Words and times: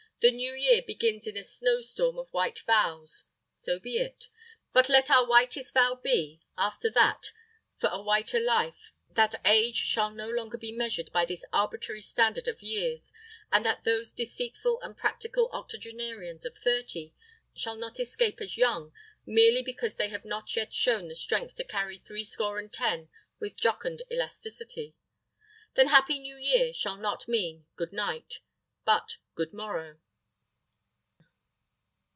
The 0.21 0.29
new 0.29 0.53
year 0.53 0.83
begins 0.85 1.25
in 1.25 1.35
a 1.35 1.41
snow 1.41 1.81
storm 1.81 2.19
of 2.19 2.29
white 2.31 2.59
vows. 2.67 3.23
So 3.55 3.79
be 3.79 3.97
it. 3.97 4.25
But 4.71 4.87
let 4.87 5.09
our 5.09 5.27
whitest 5.27 5.73
vow 5.73 5.95
be, 5.95 6.43
after 6.55 6.91
that 6.91 7.31
for 7.79 7.89
a 7.89 7.99
whiter 7.99 8.39
life, 8.39 8.93
that 9.09 9.41
age 9.43 9.77
shall 9.77 10.11
no 10.11 10.29
longer 10.29 10.59
be 10.59 10.71
measured 10.71 11.11
by 11.11 11.25
this 11.25 11.43
arbitrary 11.51 12.01
standard 12.01 12.47
of 12.47 12.61
years, 12.61 13.11
and 13.51 13.65
that 13.65 13.83
those 13.83 14.13
deceitful 14.13 14.79
and 14.83 14.95
practical 14.95 15.49
octogenarians 15.53 16.45
of 16.45 16.55
thirty 16.55 17.15
shall 17.55 17.75
not 17.75 17.99
escape 17.99 18.39
as 18.41 18.57
young 18.57 18.93
merely 19.25 19.63
because 19.63 19.95
they 19.95 20.09
have 20.09 20.23
not 20.23 20.55
yet 20.55 20.71
shown 20.71 21.07
the 21.07 21.15
strength 21.15 21.55
to 21.55 21.63
carry 21.63 21.97
threescore 21.97 22.59
and 22.59 22.71
ten 22.71 23.09
with 23.39 23.55
jocund 23.57 24.03
elasticity. 24.11 24.93
Then 25.73 25.87
Happy 25.87 26.19
New 26.19 26.37
Year 26.37 26.75
shall 26.75 26.97
not 26.97 27.27
mean 27.27 27.65
Good 27.75 27.91
night, 27.91 28.41
but 28.85 29.17
Good 29.33 29.51
morrow. 29.51 29.97